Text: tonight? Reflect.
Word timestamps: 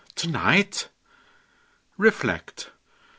tonight? 0.15 0.89
Reflect. 1.95 2.71